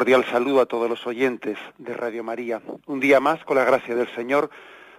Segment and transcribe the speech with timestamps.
[0.00, 2.62] Cordial saludo a todos los oyentes de Radio María.
[2.86, 4.48] Un día más, con la gracia del Señor,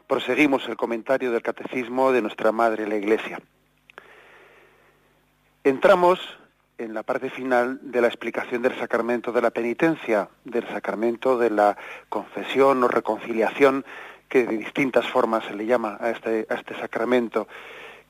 [0.05, 3.41] proseguimos el comentario del Catecismo de nuestra Madre la Iglesia.
[5.63, 6.19] Entramos
[6.77, 11.49] en la parte final de la explicación del sacramento de la penitencia, del sacramento de
[11.49, 11.75] la
[12.07, 13.83] confesión o reconciliación,
[14.29, 17.47] que de distintas formas se le llama a este, a este sacramento,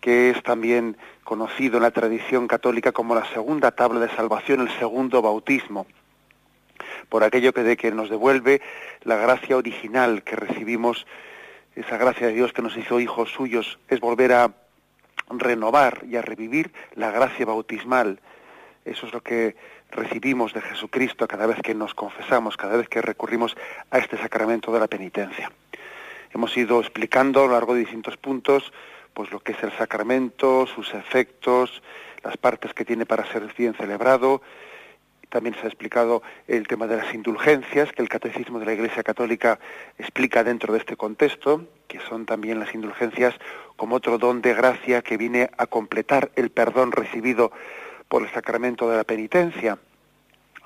[0.01, 4.71] que es también conocido en la tradición católica como la segunda tabla de salvación, el
[4.71, 5.87] segundo bautismo
[7.11, 8.61] por aquello que, de que nos devuelve
[9.03, 11.05] la gracia original que recibimos,
[11.75, 14.53] esa gracia de Dios que nos hizo hijos suyos, es volver a
[15.29, 18.21] renovar y a revivir la gracia bautismal.
[18.85, 19.57] Eso es lo que
[19.91, 23.57] recibimos de Jesucristo cada vez que nos confesamos, cada vez que recurrimos
[23.89, 25.51] a este sacramento de la penitencia.
[26.33, 28.71] Hemos ido explicando a lo largo de distintos puntos
[29.13, 31.83] pues lo que es el sacramento, sus efectos,
[32.23, 34.41] las partes que tiene para ser bien celebrado,
[35.31, 39.01] también se ha explicado el tema de las indulgencias, que el Catecismo de la Iglesia
[39.01, 39.59] Católica
[39.97, 43.33] explica dentro de este contexto, que son también las indulgencias
[43.77, 47.51] como otro don de gracia que viene a completar el perdón recibido
[48.09, 49.79] por el sacramento de la penitencia,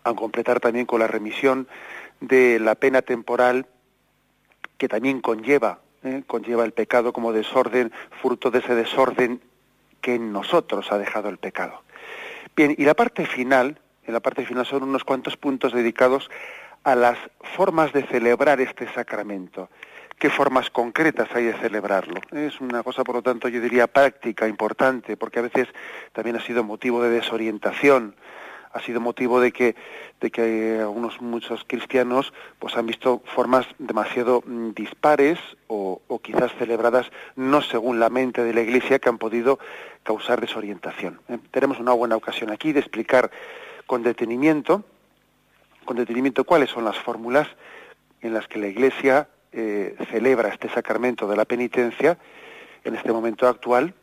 [0.04, 1.68] a completar también con la remisión
[2.20, 3.68] de la pena temporal
[4.80, 6.24] que también conlleva, ¿eh?
[6.26, 9.42] conlleva el pecado como desorden, fruto de ese desorden
[10.02, 11.84] que en nosotros ha dejado el pecado.
[12.56, 16.30] Bien, y la parte final, en la parte final son unos cuantos puntos dedicados
[16.84, 17.18] a las
[17.56, 19.70] formas de celebrar este sacramento.
[20.20, 22.22] ¿Qué formas concretas hay de celebrarlo?
[22.32, 25.68] Es una cosa, por lo tanto, yo diría práctica, importante, porque a veces
[26.14, 28.16] también ha sido motivo de desorientación,
[28.72, 29.76] ha sido motivo de que,
[30.22, 37.12] de que algunos muchos cristianos pues han visto formas demasiado mm, dispares o, quizás celebradas
[37.36, 39.60] no según la mente de la Iglesia que han podido
[40.04, 41.20] causar desorientación.
[41.30, 41.38] ¿eh?
[41.52, 43.32] Tenemos una buena ocasión aquí de explicar
[43.86, 44.84] con detenimiento,
[45.86, 47.48] con detenimiento cuáles son las fórmulas
[48.22, 52.18] en las que la Iglesia eh, celebra este sacramento de la penitencia
[52.84, 53.94] en este momento actual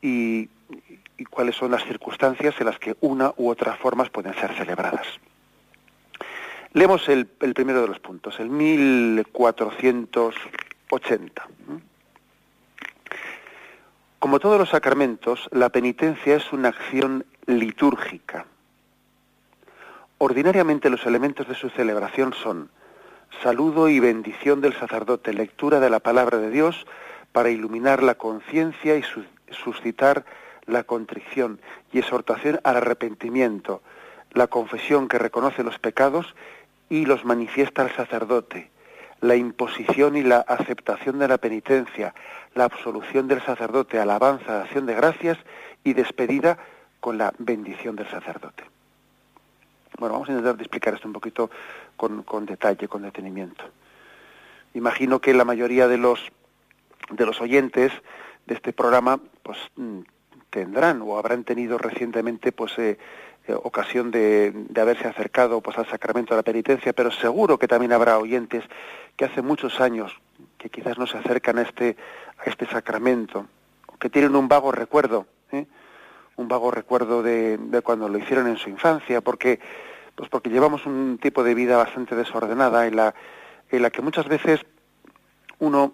[0.00, 0.48] y,
[1.30, 5.06] cuáles son las circunstancias en las que una u otra formas pueden ser celebradas.
[6.72, 11.48] Leemos el, el primero de los puntos, el 1480.
[14.18, 18.46] Como todos los sacramentos, la penitencia es una acción litúrgica
[20.18, 22.70] Ordinariamente los elementos de su celebración son
[23.42, 26.86] saludo y bendición del sacerdote, lectura de la palabra de Dios
[27.32, 29.02] para iluminar la conciencia y
[29.50, 30.24] suscitar
[30.66, 31.60] la contrición
[31.92, 33.82] y exhortación al arrepentimiento,
[34.32, 36.34] la confesión que reconoce los pecados
[36.88, 38.70] y los manifiesta al sacerdote,
[39.20, 42.14] la imposición y la aceptación de la penitencia,
[42.54, 45.38] la absolución del sacerdote, alabanza, acción de gracias
[45.82, 46.58] y despedida
[47.00, 48.73] con la bendición del sacerdote.
[49.98, 51.50] Bueno, vamos a intentar explicar esto un poquito
[51.96, 53.64] con, detalle, con detenimiento.
[54.74, 56.20] Imagino que la mayoría de los
[57.10, 57.92] de los oyentes
[58.46, 60.00] de este programa, pues mm,
[60.50, 62.98] tendrán o habrán tenido recientemente, pues eh,
[63.46, 67.68] eh, ocasión de, de, haberse acercado pues al sacramento de la penitencia, pero seguro que
[67.68, 68.64] también habrá oyentes
[69.16, 70.18] que hace muchos años
[70.58, 71.96] que quizás no se acercan a este
[72.38, 73.46] a este sacramento,
[74.00, 75.26] que tienen un vago recuerdo.
[76.36, 79.60] Un vago recuerdo de, cuando lo hicieron en su infancia, porque,
[80.14, 83.14] pues porque llevamos un tipo de vida bastante desordenada en la,
[83.70, 84.60] en la que muchas veces
[85.58, 85.92] uno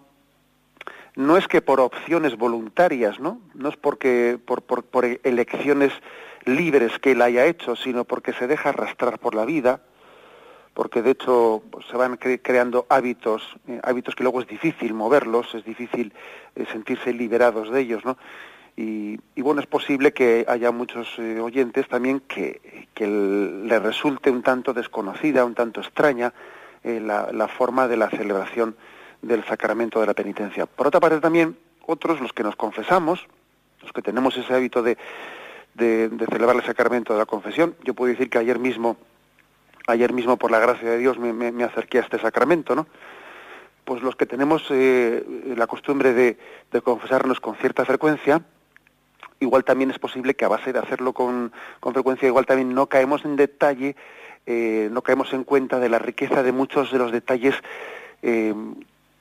[1.15, 3.41] no es que por opciones voluntarias, ¿no?
[3.53, 5.91] No es porque por, por, por elecciones
[6.45, 9.81] libres que él haya hecho, sino porque se deja arrastrar por la vida,
[10.73, 15.53] porque de hecho pues, se van creando hábitos, eh, hábitos que luego es difícil moverlos,
[15.53, 16.13] es difícil
[16.55, 18.17] eh, sentirse liberados de ellos, ¿no?
[18.77, 24.41] Y, bueno, es posible que haya muchos eh, oyentes también que, que le resulte un
[24.41, 26.33] tanto desconocida, un tanto extraña
[26.83, 28.75] eh, la, forma de la celebración
[29.21, 30.65] del sacramento de la penitencia.
[30.65, 33.27] Por otra parte también, otros, los que nos confesamos,
[33.81, 34.97] los que tenemos ese hábito de,
[35.75, 38.97] de, celebrar el sacramento de la confesión, yo puedo decir que ayer mismo
[39.87, 42.87] ayer mismo por la gracia de Dios me, acerqué a este sacramento, ¿no?
[43.83, 45.23] Pues los que tenemos eh,
[45.57, 46.37] la costumbre de,
[46.83, 48.41] confesarnos con cierta frecuencia,
[49.41, 51.51] igual también es posible que a base de hacerlo con,
[51.81, 53.95] frecuencia, igual también no caemos en detalle,
[54.45, 57.55] eh, no caemos en cuenta de la riqueza de muchos de los detalles
[58.21, 58.53] eh,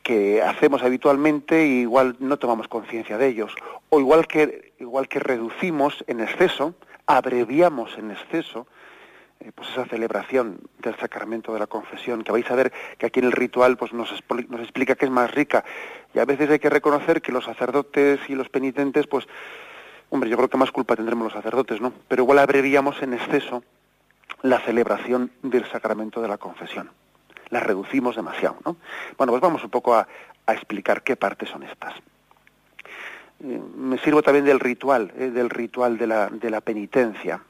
[0.03, 3.55] que hacemos habitualmente y igual no tomamos conciencia de ellos.
[3.89, 6.75] O igual que, igual que reducimos en exceso,
[7.07, 8.67] abreviamos en exceso,
[9.41, 13.21] eh, pues esa celebración del sacramento de la confesión, que vais a ver que aquí
[13.21, 14.13] en el ritual pues nos,
[14.49, 15.65] nos explica que es más rica.
[16.15, 19.27] Y a veces hay que reconocer que los sacerdotes y los penitentes, pues,
[20.11, 21.93] hombre, yo creo que más culpa tendremos los sacerdotes, ¿no?
[22.09, 23.63] Pero igual abreviamos en exceso
[24.43, 26.91] la celebración del sacramento de la confesión.
[27.49, 28.77] La reducimos demasiado, ¿no?
[29.17, 30.07] Bueno, pues vamos un poco a,
[30.49, 31.95] explicar qué partes son estas.
[33.45, 37.41] Eh, me sirvo también del ritual, eh, del ritual de la, penitencia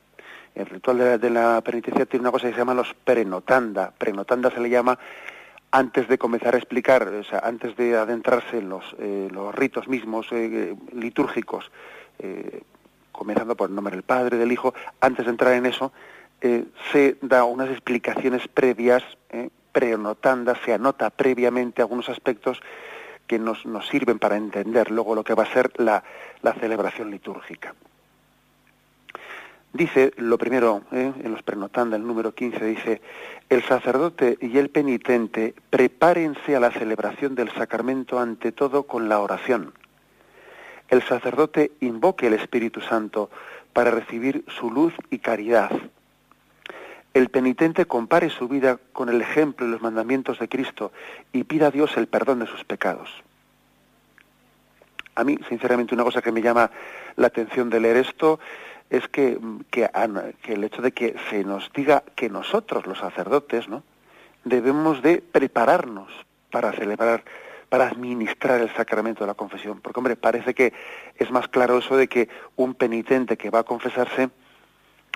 [0.54, 3.94] el ritual de la, penitencia tiene una cosa que se llama los prenotanda.
[3.96, 4.98] Prenotanda se le llama
[5.70, 10.26] antes de comenzar a explicar, o sea, antes de adentrarse en los, eh, ritos mismos
[10.92, 11.70] litúrgicos,
[12.22, 12.62] eh,
[13.12, 15.92] comenzando por el nombre del Padre, del Hijo, antes de entrar en eso,
[16.90, 19.02] se da unas explicaciones previas,
[19.72, 22.62] prenotanda, se anota previamente algunos aspectos
[23.26, 26.02] que nos, nos, sirven para entender luego lo que va a ser la
[26.58, 27.74] celebración litúrgica.
[29.72, 31.12] Dice, lo primero, ¿eh?
[31.22, 33.00] en los prenotanda, el número 15, dice,
[33.48, 39.20] el sacerdote y el penitente prepárense a la celebración del sacramento ante todo con la
[39.20, 39.72] oración.
[40.90, 43.30] El sacerdote invoque el Espíritu Santo
[43.72, 45.70] para recibir su luz y caridad.
[47.14, 50.92] El penitente compare su vida con el ejemplo y los mandamientos de Cristo
[51.32, 53.08] y pida a Dios el perdón de sus pecados.
[55.14, 56.70] A mí, sinceramente, una cosa que me llama
[57.16, 58.40] la atención de leer esto
[58.90, 59.38] es que,
[59.70, 59.88] que,
[60.44, 63.84] el hecho de que se nos diga que nosotros, los sacerdotes, ¿no?
[64.44, 66.10] debemos de prepararnos
[66.50, 67.22] para celebrar,
[67.70, 69.80] para administrar el sacramento de la confesión.
[69.80, 70.74] Porque, hombre, parece que
[71.16, 74.28] es más claro eso de que un penitente que va a confesarse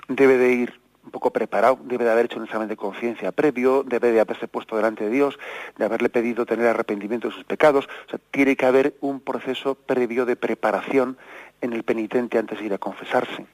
[0.07, 3.83] debe de ir un poco preparado, debe de haber hecho un examen de conciencia previo,
[3.83, 5.37] debe de haberse puesto delante de Dios,
[5.77, 7.87] de haberle pedido tener arrepentimiento de sus pecados.
[8.07, 11.17] O sea, tiene que haber un proceso previo de preparación
[11.61, 13.45] en el penitente antes de ir a confesarse.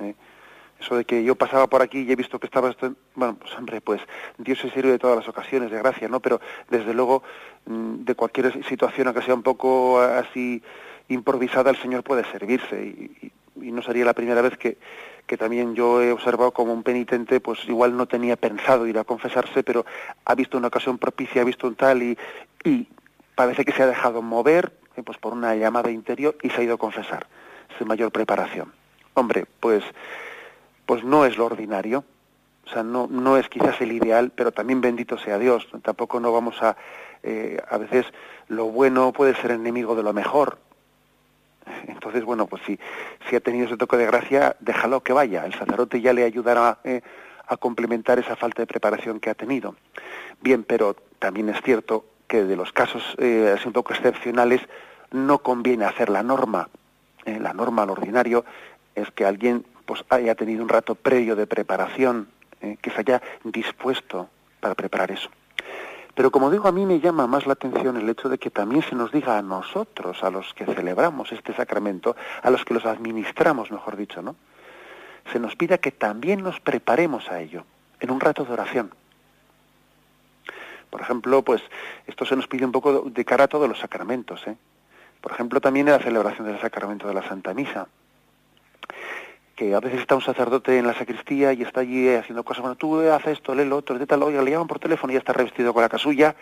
[0.00, 0.14] ¿eh?
[0.82, 3.54] Eso de que yo pasaba por aquí y he visto que estaba esto, bueno, pues
[3.56, 4.00] hombre, pues
[4.36, 6.18] Dios se sirve de todas las ocasiones de gracia, ¿no?
[6.18, 6.40] Pero
[6.70, 7.22] desde luego
[7.66, 10.62] de cualquier situación, aunque sea un poco así
[11.08, 14.78] improvisada, el Señor puede servirse y, no sería la primera vez que,
[15.26, 19.04] que también yo he observado como un penitente, pues igual no tenía pensado ir a
[19.04, 19.84] confesarse, pero
[20.24, 22.18] ha visto una ocasión propicia, ha visto un tal y,
[22.64, 22.88] y
[23.34, 26.64] parece que se ha dejado mover eh, pues por una llamada interior y se ha
[26.64, 27.26] ido a confesar.
[27.78, 28.72] Es mayor preparación.
[29.14, 29.84] Hombre, pues,
[30.86, 32.04] pues no es lo ordinario,
[32.66, 35.66] o sea, no, no es quizás el ideal, pero también bendito sea Dios.
[35.82, 36.76] Tampoco no vamos a,
[37.22, 38.06] eh, a veces
[38.48, 40.58] lo bueno puede ser enemigo de lo mejor.
[41.86, 42.78] Entonces, bueno, pues si,
[43.36, 45.46] ha tenido ese toque de gracia, déjalo que vaya.
[45.46, 47.02] El sacerdote ya le ayudará eh,
[47.46, 49.76] a complementar esa falta de preparación que ha tenido.
[50.40, 54.60] Bien, pero también es cierto que de los casos eh, así un poco excepcionales
[55.10, 56.68] no conviene hacer la norma.
[57.24, 58.44] Eh, la norma, al ordinario,
[58.94, 62.28] es que alguien pues haya tenido un rato previo de preparación,
[62.80, 64.28] que se haya dispuesto
[64.60, 65.28] para preparar eso.
[66.14, 68.82] Pero como digo, a mí me llama más la atención el hecho de que también
[68.82, 72.84] se nos diga a nosotros, a los que celebramos este sacramento, a los que los
[72.84, 74.36] administramos, mejor dicho, ¿no?
[75.32, 77.64] Se nos pida que también nos preparemos a ello,
[78.00, 78.92] en un rato de oración.
[80.90, 81.62] Por ejemplo, pues
[82.06, 84.56] esto se nos pide un poco de cara a todos los sacramentos, ¿eh?
[85.22, 87.86] Por ejemplo, también en la celebración del sacramento de la Santa Misa
[89.56, 92.76] que a veces está un sacerdote en la sacristía y está allí haciendo cosas, bueno,
[92.76, 95.18] tú haces esto, lee lo otro, de tal, oye, le llaman por teléfono y ya
[95.20, 96.34] está revestido con la casulla,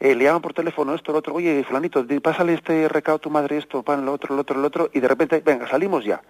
[0.00, 3.30] eh, le llaman por teléfono esto, lo otro, oye, fulanito, pásale este recado a tu
[3.30, 6.22] madre, esto, pan, lo otro, lo otro, lo otro, y de repente, venga, salimos ya.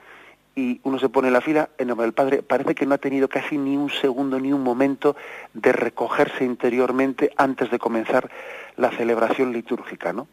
[0.55, 2.99] Y uno se pone en la fila en nombre del Padre, parece que no ha
[2.99, 5.15] tenido casi ni un segundo, ni un momento
[5.55, 8.29] de recogerse interiormente antes de comenzar
[8.77, 10.27] la celebración litúrgica, ¿no?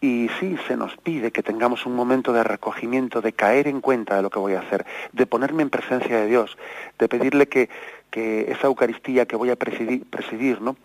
[0.00, 4.16] Y sí, se nos pide que tengamos un momento de recogimiento, de caer en cuenta
[4.16, 6.56] de lo que voy a hacer, de ponerme en presencia de Dios,
[6.98, 7.68] de pedirle que,
[8.10, 10.76] que esa Eucaristía que voy a presidir, ¿no?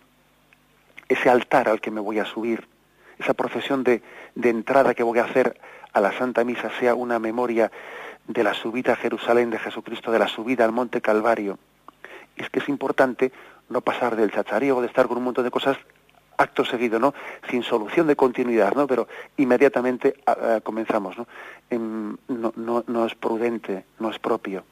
[1.08, 2.66] ese altar al que me voy a subir,
[3.18, 4.02] esa procesión de,
[4.34, 5.60] de entrada que voy a hacer
[5.92, 7.70] a la Santa Misa sea una memoria
[8.26, 11.58] de la subida a Jerusalén de Jesucristo, de la subida al Monte Calvario.
[12.36, 13.32] Es que es importante
[13.68, 15.76] no pasar del chachareo, de estar con un montón de cosas
[16.36, 17.14] acto seguido, ¿no?
[17.50, 18.86] Sin solución de continuidad, ¿no?
[18.86, 20.14] Pero inmediatamente
[20.62, 21.26] comenzamos, ¿no?
[22.28, 24.64] no, no es prudente, no es propio.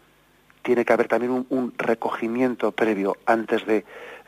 [0.62, 3.84] tiene que haber también un, recogimiento previo antes de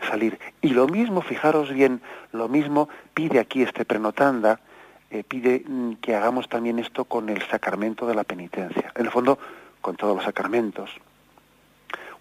[0.09, 0.39] salir.
[0.61, 2.01] Y lo mismo, fijaros bien,
[2.33, 4.61] lo mismo pide aquí este prenotanda,
[5.11, 8.93] eh, pide mm, que hagamos también esto con el sacramento de la penitencia.
[8.97, 9.39] En el fondo,
[9.81, 10.91] con todos los sacramentos.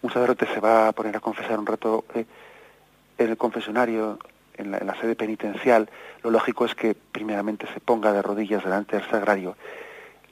[0.02, 2.26] Un sacerdote se va a poner a confesar un rato eh,
[3.18, 4.20] en el confesionario,
[4.58, 5.90] en la, sede penitencial.
[6.22, 9.56] Lo lógico es que primeramente se ponga de rodillas delante del sagrario,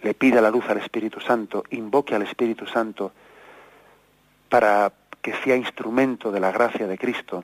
[0.01, 3.11] le pida la luz al Espíritu Santo, invoque al Espíritu Santo,
[4.49, 7.43] para que sea instrumento de la gracia de Cristo,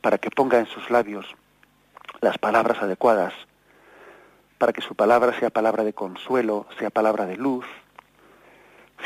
[0.00, 1.26] para que ponga en sus labios
[2.20, 3.34] las palabras adecuadas,
[4.56, 7.66] para que su palabra sea palabra de consuelo, sea palabra de luz,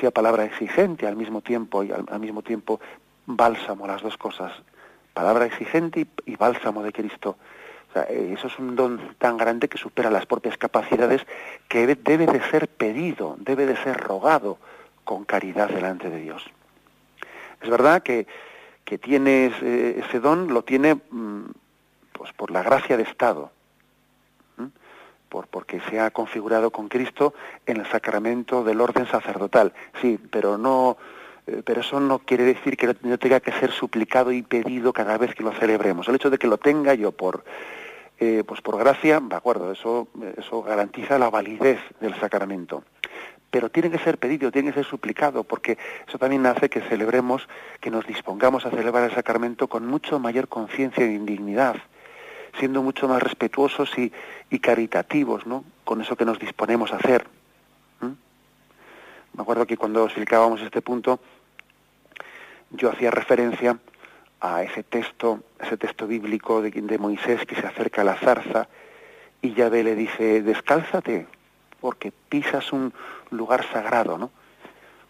[0.01, 2.81] sea palabra exigente al mismo tiempo y al, mismo tiempo
[3.27, 4.53] bálsamo, las dos cosas,
[5.13, 7.37] palabra exigente y, bálsamo de Cristo.
[7.95, 11.27] Eh, eso es un don tan grande que supera las propias capacidades
[11.69, 14.59] que debe de ser pedido, debe de ser rogado
[15.05, 16.45] con caridad delante de Dios.
[17.61, 18.27] Es verdad que,
[18.85, 21.45] que tiene ese, don, lo tiene mm,
[22.13, 23.51] pues por la gracia de Estado,
[25.29, 27.33] por, porque se ha configurado con Cristo
[27.65, 29.73] en el sacramento del orden sacerdotal.
[30.01, 30.99] Sí, pero no,
[31.65, 35.35] pero eso no quiere decir que no tenga que ser suplicado y pedido cada vez
[35.35, 36.09] que lo celebremos.
[36.09, 37.45] El hecho de que lo tenga yo por
[38.21, 40.07] eh, pues por gracia, de acuerdo, eso,
[40.37, 42.85] eso garantiza la validez del sacramento
[43.53, 45.77] pero tiene que ser pedido, tiene que ser suplicado, porque
[46.09, 47.47] eso también hace que celebremos,
[47.83, 51.77] que nos dispongamos a celebrar el sacramento con mucho mayor conciencia e indignidad,
[52.59, 54.11] siendo mucho más respetuosos y,
[54.59, 55.65] caritativos, ¿no?
[55.85, 57.27] Con eso que nos disponemos a hacer.
[59.35, 61.21] Me acuerdo que cuando explicábamos este punto,
[62.71, 63.79] yo hacía referencia
[64.41, 68.69] a ese texto, ese texto bíblico de, de Moisés que se acerca a la zarza
[69.41, 71.27] y Yahvé le dice, descálzate,
[71.81, 72.93] porque pisas un
[73.31, 74.31] lugar sagrado, ¿no?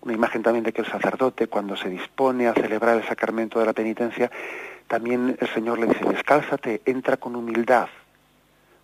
[0.00, 3.66] Una imagen también de que el sacerdote, cuando se dispone a celebrar el sacramento de
[3.66, 4.30] la penitencia,
[4.88, 7.88] también el Señor le dice, descálzate, entra con humildad,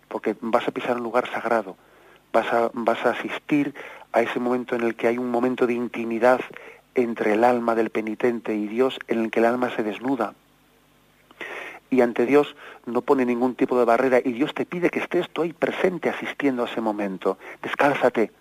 [0.07, 1.75] porque vas a pisar un lugar sagrado,
[2.31, 3.73] vas a, vas a asistir
[4.11, 6.41] a ese momento en el que hay un momento de intimidad
[6.95, 10.33] entre el alma del penitente y Dios, en el que el alma se desnuda,
[11.89, 15.29] y ante Dios no pone ningún tipo de barrera y Dios te pide que estés
[15.29, 17.37] tú ahí presente asistiendo a ese momento.
[17.61, 18.31] Descálzate.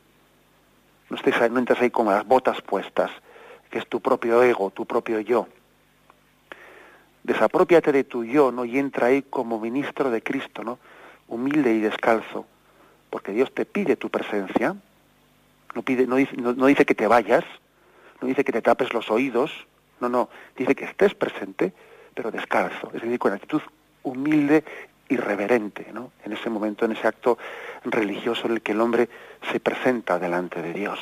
[1.09, 3.11] No, estés, no entres ahí con las botas puestas,
[3.71, 5.49] que es tu propio ego, tu propio yo.
[7.23, 8.65] Desapropiate de tu yo, ¿no?
[8.65, 10.79] Y entra ahí como ministro de Cristo, ¿no?
[11.29, 12.47] Humilde y descalzo,
[13.11, 14.77] porque Dios te pide tu presencia.
[15.75, 17.45] No, pide, no, dice, no dice que te vayas,
[18.21, 19.67] no dice que te tapes los oídos,
[20.01, 21.73] no, no, dice que estés presente
[22.19, 23.63] pero descalzo, es decir, con actitud
[24.03, 24.65] humilde
[25.09, 26.11] y reverente, ¿no?
[26.25, 27.39] En ese momento, en ese acto
[27.85, 29.09] religioso en el que el hombre
[29.53, 30.99] se presenta delante de Dios.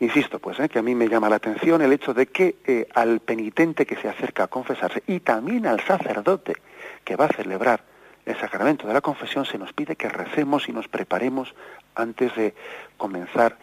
[0.00, 0.68] Insisto, pues, ¿eh?
[0.68, 3.96] que a mí me llama la atención el hecho de que eh, al penitente que
[3.96, 6.56] se acerca a confesarse y también al sacerdote
[7.02, 7.82] que va a celebrar
[8.26, 11.54] el sacramento de la confesión se nos pide que recemos y nos preparemos
[11.94, 12.54] antes de
[12.96, 13.56] comenzar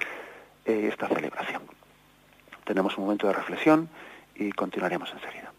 [0.65, 1.63] eh, esta celebración.
[2.65, 3.89] Tenemos un momento de reflexión
[4.35, 5.51] y continuaremos enseguida.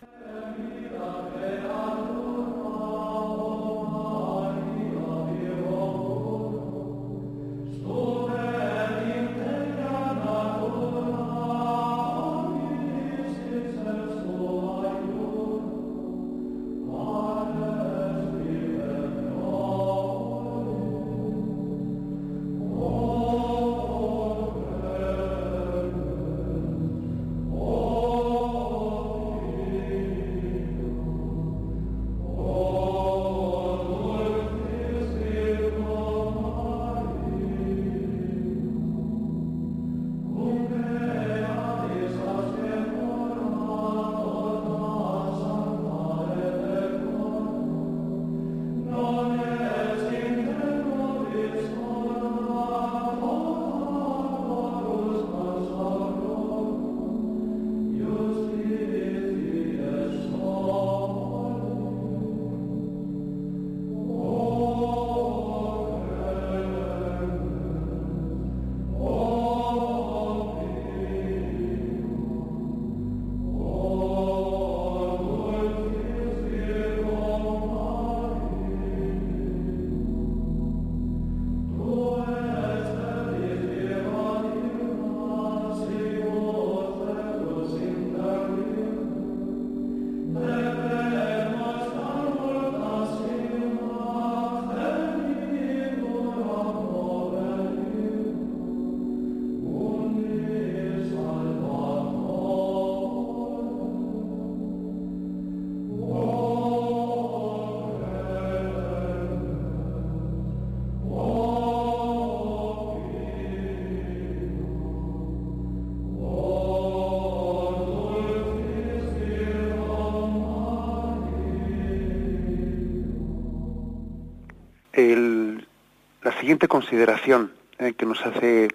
[126.52, 128.68] Siguiente consideración eh, que nos hace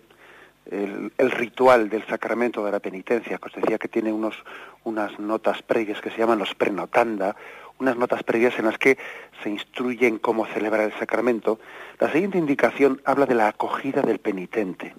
[0.66, 4.34] el, ritual del sacramento de la penitencia, que os decía que tiene unos,
[4.84, 7.36] unas notas previas que se llaman los prenotanda,
[7.78, 8.98] unas notas previas en las que
[9.44, 11.60] se instruyen cómo celebrar el sacramento.
[12.00, 14.96] La siguiente indicación habla de la acogida del penitente.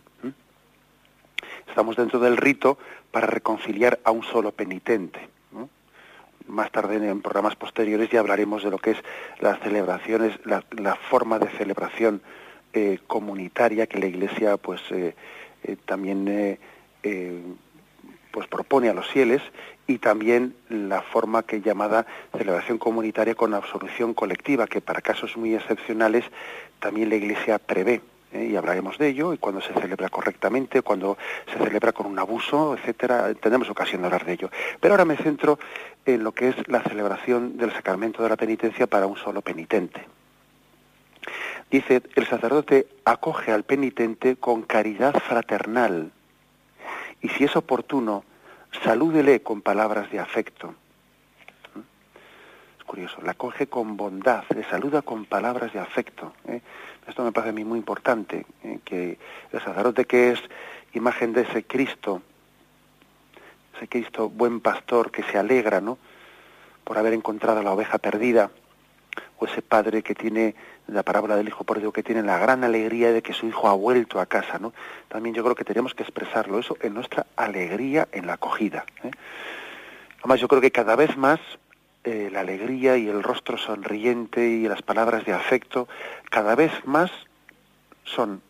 [1.66, 2.78] Estamos dentro del rito
[3.11, 5.28] para reconciliar a un solo penitente.
[6.49, 8.99] Más tarde en programas posteriores ya hablaremos de lo que es
[9.38, 12.23] las celebraciones, la, forma de celebración
[12.73, 15.15] eh, comunitaria que la Iglesia pues eh,
[15.65, 16.59] eh, también
[18.31, 19.41] pues propone a los fieles
[19.87, 22.07] y también la forma que llamada
[22.37, 26.25] celebración comunitaria con absolución colectiva, que para casos muy excepcionales
[26.79, 28.03] también la Iglesia prevé.
[28.33, 28.49] ¿eh?
[28.53, 31.17] Y hablaremos de ello, y cuando se celebra correctamente, cuando
[31.51, 34.51] se celebra con un abuso, etcétera, tenemos ocasión de hablar de ello.
[34.79, 35.59] Pero ahora me centro
[36.05, 40.18] en lo que es la celebración del sacramento de la penitencia para un solo penitente.
[41.71, 46.13] Dice, el sacerdote acoge al penitente con caridad fraternal
[47.21, 48.25] y si es oportuno,
[48.83, 50.75] salúdele con palabras de afecto.
[52.79, 56.33] Es curioso, la acoge con bondad, le saluda con palabras de afecto.
[56.47, 56.63] ¿eh?
[57.07, 58.79] Esto me parece a mí muy importante, ¿eh?
[58.85, 59.19] que
[59.53, 60.41] el sacerdote que es
[60.95, 62.23] imagen de ese Cristo,
[63.77, 65.99] ese Cristo buen pastor que se alegra, ¿no?
[66.85, 68.50] Por haber encontrado la oveja perdida,
[69.39, 70.55] o ese padre que tiene
[70.89, 73.75] la parábola del hijo Dios que tiene la gran alegría de que su hijo ha
[73.75, 74.73] vuelto a casa, ¿no?
[75.09, 78.85] También yo creo que tenemos que expresarlo eso en nuestra alegría en la acogida.
[79.05, 79.11] ¿eh?
[80.19, 81.41] Además yo creo que cada vez más
[82.05, 85.89] eh, la alegría y el rostro sonriente y las palabras de afecto
[86.31, 87.11] cada vez más
[88.05, 88.43] son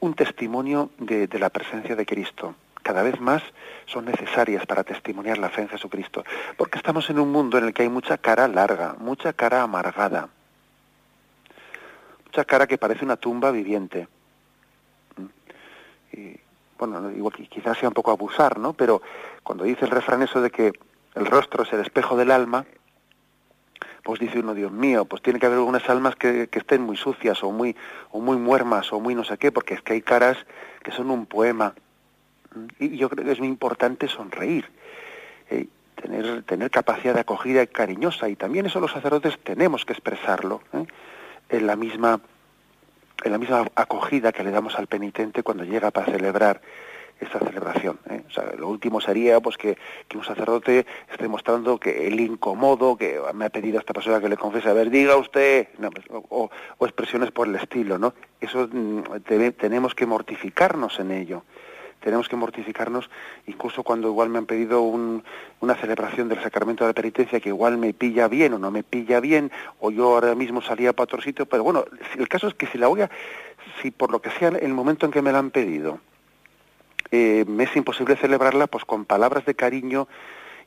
[0.00, 2.54] un testimonio de la presencia de Cristo.
[2.88, 3.42] Cada vez más
[3.84, 6.24] son necesarias para testimoniar la fe en Jesucristo.
[6.56, 10.30] Porque estamos en un mundo en el que hay mucha cara larga, mucha cara amargada,
[12.24, 14.08] mucha cara que parece una tumba viviente.
[16.14, 16.40] Y,
[16.78, 18.72] bueno, igual quizás sea un poco abusar, ¿no?
[18.72, 19.02] Pero
[19.42, 20.72] cuando dice el refrán eso de que
[21.14, 22.64] el rostro es el espejo del alma,
[24.02, 27.44] pues dice uno, Dios mío, pues tiene que haber algunas almas que, estén muy sucias
[27.44, 27.76] o muy,
[28.12, 30.38] o muy muermas o muy no sé qué, porque es que hay caras
[30.82, 31.74] que son un poema.
[32.78, 34.66] Y yo creo que es muy importante sonreír,
[35.50, 35.66] eh,
[36.00, 40.62] tener, tener capacidad de acogida cariñosa, y también eso los sacerdotes tenemos que expresarlo.
[40.72, 40.86] ¿eh?
[41.48, 42.20] en la misma
[43.24, 46.60] en la misma acogida que le damos al penitente cuando llega para celebrar
[47.18, 47.98] esta celebración.
[48.08, 48.22] ¿eh?
[48.28, 49.76] O lo último sería pues que,
[50.14, 54.36] un sacerdote esté mostrando que el incomodo, que me ha pedido esta persona que le
[54.36, 56.48] confiese, a ver, diga usted, pues, o,
[56.80, 58.14] expresiones por el estilo, ¿no?
[58.40, 59.22] Eso mm,
[59.58, 61.42] tenemos que mortificarnos en ello
[62.00, 63.10] tenemos que mortificarnos,
[63.46, 67.78] incluso cuando igual me han pedido una celebración del sacramento de la penitencia que igual
[67.78, 71.20] me pilla bien o no me pilla bien, o yo ahora mismo salía para otro
[71.20, 71.84] sitio, pero bueno,
[72.16, 73.10] el caso es que si la voy a,
[73.82, 76.00] si por lo que sea el momento en que me la han pedido,
[77.10, 80.08] eh, me es imposible celebrarla, pues con palabras de cariño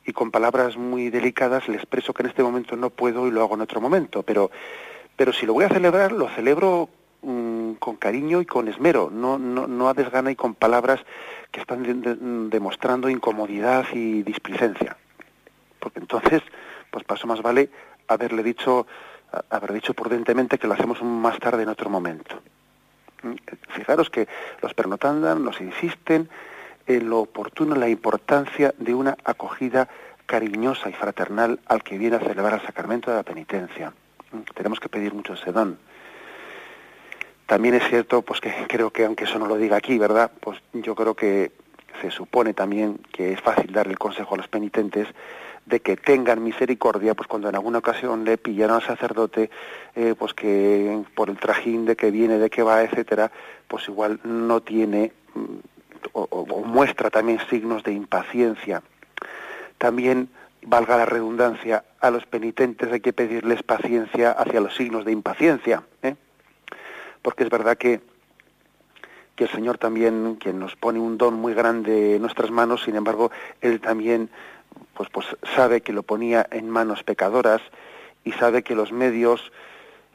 [0.04, 3.42] y con palabras muy delicadas le expreso que en este momento no puedo y lo
[3.42, 4.50] hago en otro momento, pero,
[5.16, 6.88] pero si lo voy a celebrar, lo celebro
[7.78, 11.00] Con cariño y con esmero, no, no, no a desgana y con palabras
[11.50, 14.96] que están demostrando incomodidad y displicencia.
[15.78, 16.42] Porque entonces,
[16.90, 17.70] pues paso más vale
[18.08, 18.86] haberle dicho,
[19.50, 22.40] haber dicho prudentemente que lo hacemos más tarde en otro momento.
[23.22, 23.34] Mm,
[23.68, 24.28] fijaros que
[24.60, 26.28] los pernotandan nos insisten
[26.86, 29.88] en lo oportuno, la importancia de una acogida
[30.26, 33.92] cariñosa y fraternal al que viene a celebrar el sacramento de la penitencia.
[34.32, 35.78] Mm, tenemos que pedir mucho ese don.
[37.52, 40.30] También es cierto, pues que creo que aunque eso no lo diga aquí, ¿verdad?
[40.40, 41.52] Pues yo creo que
[42.00, 45.06] se supone también que es fácil dar el consejo a los penitentes
[45.66, 49.50] de que tengan misericordia, pues cuando en alguna ocasión le pillan al sacerdote,
[49.94, 53.30] eh, pues que por el trajín de que viene, de que va, etcétera,
[53.68, 55.56] pues igual no tiene mm,
[56.14, 58.82] o, o muestra también signos de impaciencia.
[59.76, 60.30] También
[60.62, 65.82] valga la redundancia, a los penitentes hay que pedirles paciencia hacia los signos de impaciencia.
[66.02, 66.14] ¿eh?
[67.22, 68.00] Porque es verdad que,
[69.36, 72.96] que el Señor también, quien nos pone un don muy grande en nuestras manos, sin
[72.96, 73.30] embargo,
[73.60, 74.30] Él también
[74.94, 77.62] pues, pues sabe que lo ponía en manos pecadoras
[78.24, 79.52] y sabe que los medios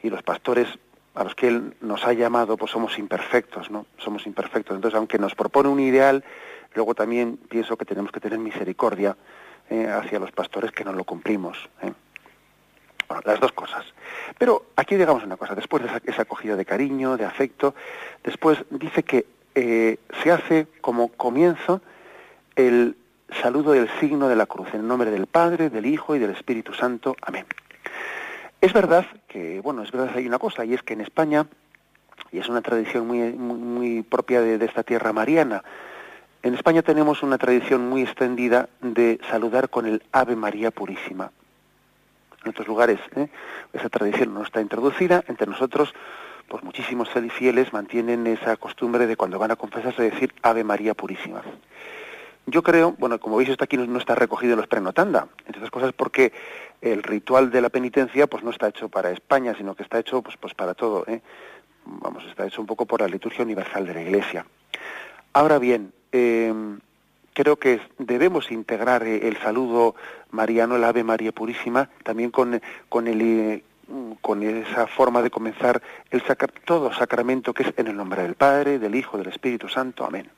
[0.02, 0.68] y los pastores
[1.14, 3.86] a los que Él nos ha llamado, pues somos imperfectos, ¿no?
[3.98, 4.76] Somos imperfectos.
[4.76, 6.22] Entonces, aunque nos propone un ideal,
[6.74, 9.16] luego también pienso que tenemos que tener misericordia
[9.68, 11.58] eh, hacia los pastores que no lo cumplimos.
[11.82, 11.92] ¿eh?
[13.08, 13.84] Bueno, las dos cosas.
[14.38, 17.74] Pero aquí digamos una cosa, después de esa, acogida de cariño, de afecto,
[18.22, 21.80] después dice que eh, se hace como comienzo
[22.54, 22.96] el
[23.42, 26.74] saludo del signo de la cruz, en nombre del Padre, del Hijo y del Espíritu
[26.74, 27.16] Santo.
[27.22, 27.46] Amén.
[28.60, 31.46] Es verdad que, bueno, es verdad que hay una cosa, y es que en España
[32.30, 35.62] y es una tradición muy, muy, propia de, esta tierra mariana.
[36.42, 41.32] En España tenemos una tradición muy extendida de saludar con el Ave María Purísima.
[42.48, 43.28] En otros lugares ¿eh?
[43.74, 45.92] esa tradición no está introducida, entre nosotros
[46.48, 51.42] pues muchísimos fieles mantienen esa costumbre de cuando van a confesarse decir Ave María Purísima.
[52.46, 55.70] Yo creo, bueno, como veis esto aquí no, está recogido en los prenotanda, entre otras
[55.70, 56.32] cosas porque
[56.80, 60.22] el ritual de la penitencia pues no está hecho para España, sino que está hecho
[60.22, 61.20] pues, pues para todo, ¿eh?
[61.84, 64.46] vamos, está hecho un poco por la liturgia universal de la Iglesia.
[65.34, 66.54] Ahora bien, eh,
[67.32, 69.94] creo que debemos integrar eh, el saludo
[70.30, 73.62] mariano, el Ave María Purísima, también con, con, el,
[74.20, 76.22] con esa forma de comenzar el
[76.64, 80.04] todo sacramento que es en el nombre del Padre, del Hijo, del Espíritu Santo.
[80.04, 80.30] Amén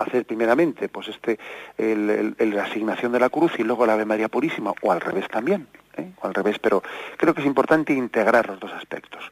[0.00, 1.38] hacer primeramente pues este
[1.76, 5.28] el, la asignación de la cruz y luego la Ave María Purísima o al revés
[5.28, 6.10] también ¿eh?
[6.20, 6.82] o al revés pero
[7.16, 9.30] creo que es importante integrar los dos aspectos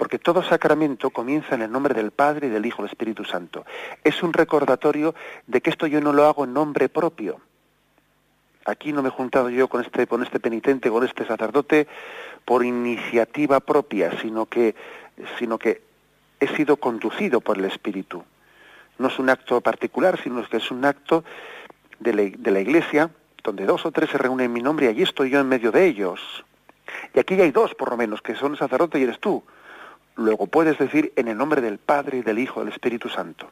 [0.00, 3.66] porque todo sacramento comienza en el nombre del Padre y del Hijo del Espíritu Santo
[4.02, 5.14] es un recordatorio
[5.46, 7.38] de que esto yo no lo hago en nombre propio
[8.64, 11.86] aquí no me he juntado yo con este con este penitente con este sacerdote
[12.46, 14.74] por iniciativa propia sino que
[16.40, 18.24] he sido conducido por el Espíritu
[19.00, 21.24] no es un acto particular, sino que es un acto
[21.98, 23.10] de la, Iglesia,
[23.42, 25.72] donde dos o tres se reúnen en mi nombre y allí estoy yo en medio
[25.72, 26.44] de ellos.
[27.14, 29.42] Y aquí ya hay dos, por lo menos, que son sacerdote y eres tú.
[30.20, 33.50] Luego puedes decir en el nombre del Padre, y del Hijo, del Espíritu Santo.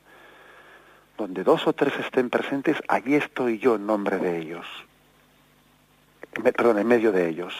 [1.16, 4.66] Donde dos o tres estén presentes, allí estoy yo en nombre de ellos.
[6.30, 7.54] Perdón, en medio de ellos.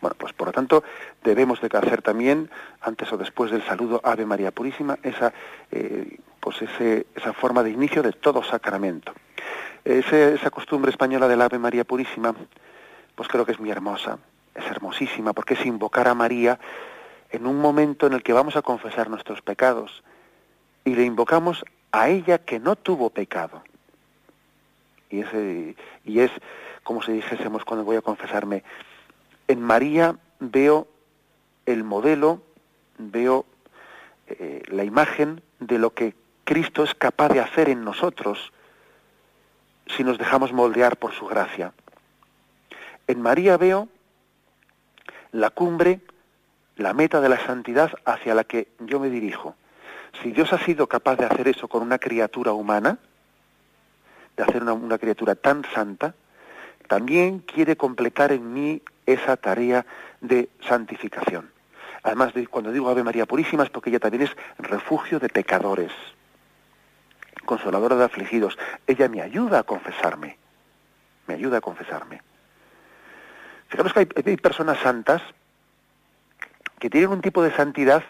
[0.00, 0.82] Bueno, pues por lo tanto
[1.22, 5.32] debemos de hacer también, antes o después del saludo Ave María Purísima, esa,
[5.70, 9.12] eh, pues ese, esa forma de inicio de todo sacramento.
[9.84, 12.34] esa costumbre española del Ave María Purísima,
[13.14, 14.18] pues creo que es muy hermosa,
[14.52, 16.58] es hermosísima, porque es invocar a María
[17.36, 20.02] en un momento en el que vamos a confesar nuestros pecados
[20.84, 23.62] y le invocamos a ella que no tuvo pecado.
[25.10, 25.22] Y,
[26.04, 26.30] y es
[26.82, 28.64] como si dijésemos cuando voy a confesarme,
[29.48, 30.88] en María veo
[31.66, 32.40] el modelo,
[32.96, 33.44] veo
[34.28, 38.52] eh, la imagen de lo que Cristo es capaz de hacer en nosotros
[39.88, 41.74] si nos dejamos moldear por su gracia.
[43.06, 43.88] En María veo
[45.32, 46.00] la cumbre,
[46.76, 49.54] la meta de la santidad hacia la que yo me dirijo.
[50.22, 52.98] Si Dios ha sido capaz de hacer eso con una criatura humana,
[54.36, 56.14] de hacer una, criatura tan santa,
[56.88, 59.86] también quiere completar en mí esa tarea
[60.20, 61.50] de santificación.
[62.02, 65.92] Además, cuando digo Ave María Purísima es porque ella también es refugio de pecadores,
[67.44, 68.56] consoladora de afligidos.
[68.86, 70.36] Ella me ayuda a confesarme,
[71.26, 72.22] me ayuda a confesarme.
[73.68, 75.22] Fijaros que hay, personas santas
[76.78, 78.02] que tienen un tipo de santidad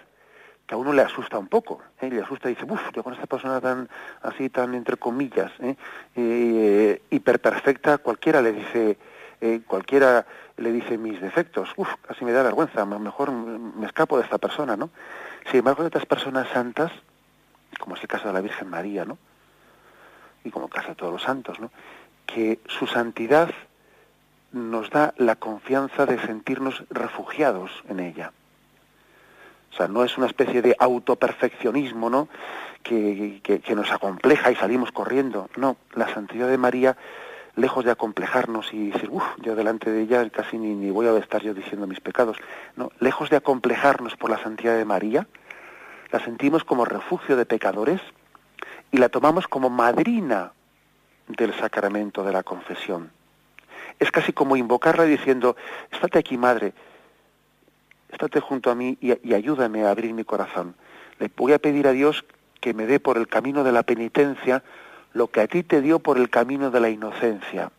[0.67, 2.11] que a uno le asusta un poco, ¿eh?
[2.11, 3.89] le asusta y dice, uff, yo con esta persona tan
[4.23, 5.77] así, tan entre comillas, ¿eh?
[6.17, 8.99] eh hiperperfecta, cualquiera le dice,
[9.41, 10.27] eh, cualquiera
[10.57, 14.77] le dice mis defectos, uff, casi me da vergüenza, mejor me escapo de esta persona,
[14.77, 14.91] ¿no?
[15.51, 16.91] Sin embargo, hay otras personas santas,
[17.79, 19.19] como es el caso de la Virgen María, ¿no?
[20.43, 21.71] Y como el caso de todos los santos, ¿no?
[22.27, 23.51] Que su santidad
[24.51, 28.33] nos da la confianza de sentirnos refugiados en ella.
[29.77, 32.29] O sea, no es una especie de autoperfeccionismo, ¿no?
[32.83, 35.51] Que, que, nos acompleja y salimos corriendo.
[35.59, 36.97] No, la santidad de María
[37.57, 41.19] lejos de acomplejarnos y decir, uff, yo delante de ella casi ni, ni, voy a
[41.19, 42.39] estar yo diciendo mis pecados.
[42.75, 45.27] No, lejos de acomplejarnos por la santidad de María,
[46.11, 48.01] la sentimos como refugio de pecadores
[48.93, 50.53] y la tomamos como madrina
[51.29, 53.11] del sacramento de la confesión.
[53.99, 55.55] Es casi como invocarla diciendo,
[55.91, 56.73] estate aquí, madre,
[58.11, 60.75] estate junto a mí y, ayúdame a abrir mi corazón.
[61.19, 62.25] Le voy a pedir a Dios
[62.61, 64.63] que me dé por el camino de la penitencia
[65.13, 67.71] lo que a ti te dio por el camino de la inocencia.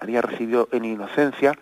[0.00, 1.56] María recibió en inocencia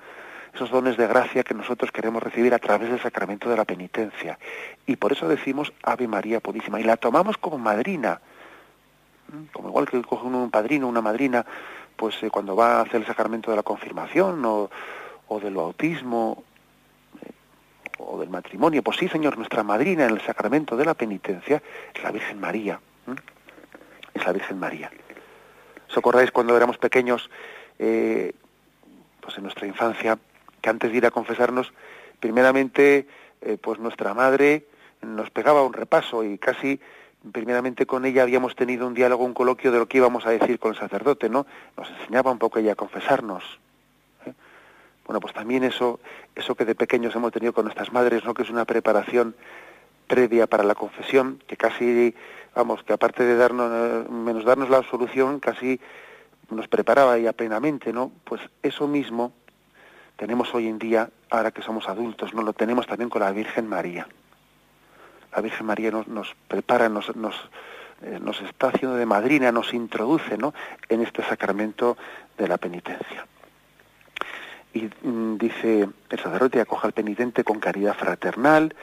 [0.55, 4.39] esos dones de gracia que nosotros queremos recibir a través del sacramento de la penitencia.
[4.87, 6.81] Y por eso decimos Ave María Purísima.
[6.81, 8.21] Y la tomamos como madrina.
[9.29, 9.53] ¿Mm?
[9.53, 11.45] Como igual que coge un padrino, una madrina,
[11.97, 14.71] pues eh, cuando va a hacer el sacramento de la confirmación o,
[15.43, 16.45] del bautismo
[17.99, 18.83] o del matrimonio.
[18.83, 21.63] Pues sí, Señor, nuestra madrina en el sacramento de la penitencia
[21.95, 22.81] es la Virgen María
[24.15, 24.91] es la Virgen María.
[25.89, 27.29] ¿Os acordáis cuando éramos pequeños,
[27.79, 28.33] eh,
[29.21, 30.19] pues en nuestra infancia,
[30.61, 31.73] que antes de ir a confesarnos,
[32.21, 33.07] primeramente,
[33.43, 34.67] eh, pues nuestra madre
[35.03, 36.81] nos pegaba un repaso y casi
[37.33, 40.59] primeramente con ella habíamos tenido un diálogo, un coloquio de lo que íbamos a decir
[40.59, 41.47] con el sacerdote, ¿no?
[41.77, 43.61] Nos enseñaba un poco ella a confesarnos.
[45.07, 46.01] Bueno, pues también eso,
[46.35, 48.35] eso que de pequeños hemos tenido con nuestras madres, ¿no?
[48.35, 49.35] Que es una preparación
[50.07, 52.15] previa para la confesión, que casi,
[52.55, 55.81] vamos, que aparte de darnos, menos darnos la absolución, casi
[56.51, 58.13] nos preparaba ya plenamente, ¿no?
[58.25, 59.33] Pues eso mismo
[60.17, 63.69] tenemos hoy en día, ahora que somos adultos, no lo tenemos también con la Virgen
[63.69, 64.07] María.
[65.35, 67.35] La Virgen María nos, nos prepara, nos, nos,
[68.03, 70.55] eh, nos está haciendo de madrina, nos introduce ¿no?
[70.89, 71.97] en este sacramento
[72.39, 73.27] de la penitencia.
[74.75, 78.75] Y mm, dice, el sacerdote acoja al penitente con caridad fraternal,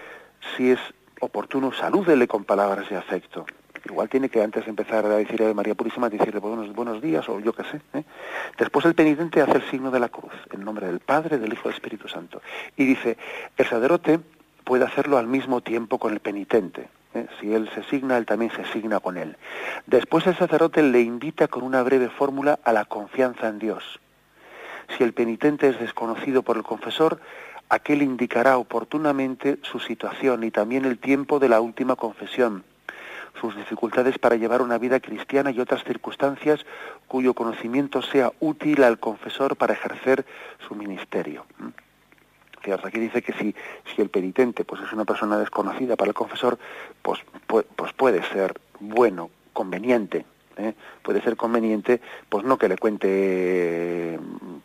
[0.56, 0.80] si es
[1.20, 3.46] oportuno, salúdele con palabras de afecto.
[3.86, 7.28] Igual tiene que antes de empezar a decir a María Purísima, decirle buenos, buenos días
[7.30, 7.82] o yo qué sé.
[7.94, 8.04] ¿eh?
[8.58, 11.64] Después el penitente hace el signo de la cruz, en nombre del Padre, del Hijo
[11.64, 12.42] y del Espíritu Santo.
[12.78, 13.18] Y dice,
[13.58, 14.20] el sacerdote
[14.64, 16.90] puede hacerlo al mismo tiempo con el penitente.
[17.16, 17.26] ¿eh?
[17.40, 19.36] Si él se signa, él también se signa con él.
[19.88, 24.00] Después el sacerdote le invita con una breve fórmula a la confianza en Dios.
[24.98, 27.20] Si el penitente es desconocido por el confesor,
[27.70, 32.64] aquel indicará oportunamente su situación y también el tiempo de la última confesión
[33.40, 36.66] sus dificultades para llevar una vida cristiana y otras circunstancias
[37.08, 40.26] cuyo conocimiento sea útil al confesor para ejercer
[40.68, 41.46] su ministerio.
[42.62, 43.56] Fíjate, aquí dice que si,
[43.96, 46.60] si el penitente pues, es una persona desconocida para el confesor,
[47.02, 50.26] pues, pues, puede ser bueno, conveniente,
[50.58, 50.74] ¿eh?
[51.02, 54.20] puede ser conveniente, pues no que le cuente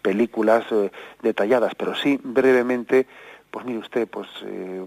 [0.06, 3.08] películas eh, detalladas, pero sí brevemente,
[3.50, 4.86] pues mire usted, pues eh,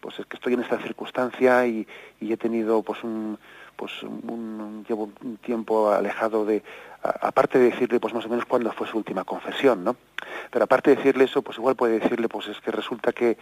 [0.00, 1.86] pues es que estoy en esta circunstancia y,
[2.20, 3.38] he tenido pues un
[3.74, 6.62] pues un, llevo un tiempo alejado de
[7.02, 9.96] aparte de decirle pues más o menos cuándo fue su última confesión no
[10.50, 13.36] pero aparte de decirle eso pues igual puede decirle pues es que resulta que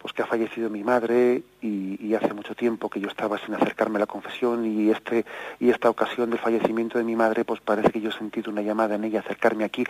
[0.00, 3.96] pues que ha fallecido mi madre y, hace mucho tiempo que yo estaba sin acercarme
[3.96, 5.24] a la confesión y este
[5.60, 8.62] y esta ocasión del fallecimiento de mi madre pues parece que yo he sentido una
[8.62, 9.84] llamada en ella acercarme aquí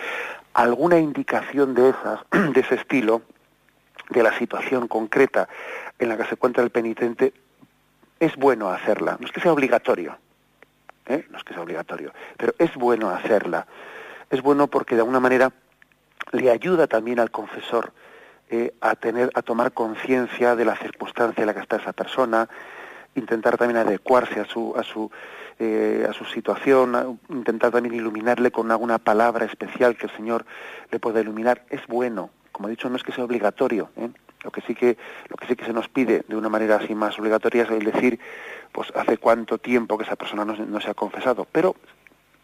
[0.52, 2.20] alguna indicación de esas
[2.52, 3.22] de ese estilo
[4.10, 5.48] de la situación concreta
[5.98, 7.32] en la que se encuentra el penitente,
[8.18, 9.16] es bueno hacerla.
[9.18, 10.18] No es que sea obligatorio,
[11.06, 11.26] ¿eh?
[11.30, 13.66] no es que sea obligatorio, pero es bueno hacerla.
[14.28, 15.52] Es bueno porque de alguna manera
[16.32, 17.92] le ayuda también al confesor
[18.50, 22.48] eh, a tener, a tomar conciencia de la circunstancia en la que está esa persona,
[23.14, 25.10] intentar también adecuarse a su, a su,
[25.58, 30.44] eh, a su situación, intentar también iluminarle con alguna palabra especial que el Señor
[30.90, 31.64] le pueda iluminar.
[31.70, 33.90] Es bueno, como he dicho, no es que sea obligatorio.
[33.96, 34.10] ¿eh?
[34.42, 34.96] Lo que sí que
[35.28, 37.84] lo que sí que se nos pide de una manera así más obligatoria es el
[37.84, 38.18] decir,
[38.72, 41.76] pues hace cuánto tiempo que esa persona no, se ha confesado, pero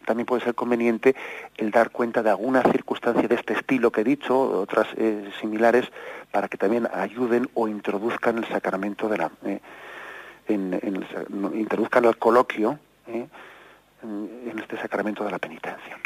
[0.06, 1.14] también puede ser conveniente
[1.58, 5.84] el dar cuenta de alguna circunstancia de este estilo que he dicho, otras eh, similares,
[6.30, 9.60] para que también ayuden o introduzcan el sacramento de la, eh,
[10.48, 13.26] introduzcan el coloquio eh,
[14.02, 15.98] en, este sacramento de la penitencia.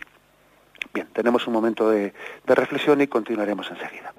[0.92, 2.12] Bien, tenemos un momento de
[2.46, 4.12] reflexión y continuaremos enseguida.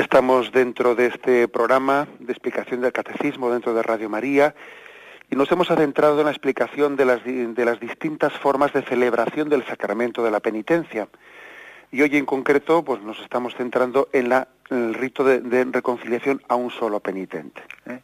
[0.00, 4.54] Estamos dentro de este programa de explicación del catecismo dentro de Radio María
[5.30, 9.50] y nos hemos adentrado en la explicación de las, de las distintas formas de celebración
[9.50, 11.06] del sacramento de la penitencia.
[11.92, 16.54] Y hoy en concreto pues nos estamos centrando en, la, el rito de, reconciliación a
[16.54, 17.60] un solo penitente.
[17.84, 18.00] ¿eh?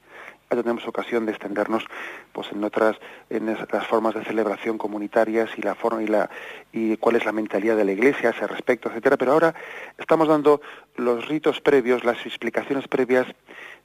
[0.49, 1.85] Tenemos ocasión de extendernos
[2.33, 2.97] pues en otras
[3.31, 6.31] en las formas de celebración comunitarias y la forma y la
[6.73, 9.17] y cuál es la mentalidad de la iglesia a ese respecto etcétera.
[9.17, 9.55] Pero ahora
[9.99, 10.61] estamos dando
[10.97, 13.27] los ritos previos las explicaciones previas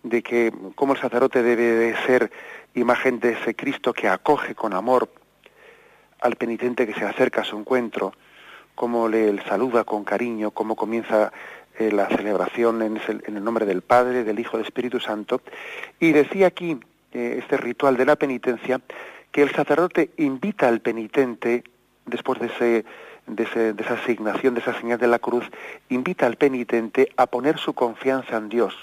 [0.04, 2.32] de que cómo el sacerdote debe de ser
[2.76, 5.10] imagen de ese Cristo que acoge con amor
[6.22, 8.14] al penitente que se acerca a su encuentro
[8.76, 11.32] cómo le saluda con cariño cómo comienza
[11.80, 15.42] eh, la celebración en, el nombre del Padre, del Hijo, del Espíritu Santo.
[16.00, 16.78] Y decía aquí
[17.14, 18.82] eh, este ritual de la penitencia
[19.32, 21.64] que el sacerdote invita al penitente,
[22.06, 22.86] después de, ese,
[23.28, 23.44] de,
[23.82, 25.50] esa asignación, de esa señal de la cruz,
[25.90, 28.76] invita al penitente a poner su confianza en Dios,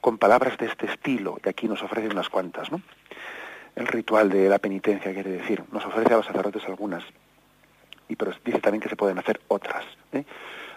[0.00, 2.80] con palabras de este estilo, y aquí nos ofrecen unas cuantas, ¿no?
[3.74, 7.02] El ritual de la penitencia quiere decir, nos ofrece a los sacerdotes algunas,
[8.08, 9.84] y pero dice también que se pueden hacer otras.
[10.12, 10.24] ¿eh?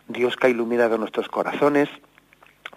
[0.07, 1.89] Dios que ha iluminado nuestros corazones,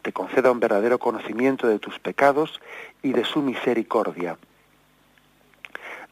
[0.03, 2.61] te conceda un verdadero conocimiento de tus pecados
[3.03, 4.37] y de su misericordia.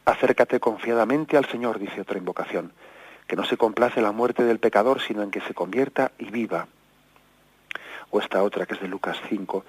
[0.05, 2.71] Acércate confiadamente al Señor, dice otra invocación,
[3.27, 6.67] que no se complace la muerte del pecador, sino en que se convierta y viva.
[8.11, 9.65] O esta otra, que es de Lucas 5,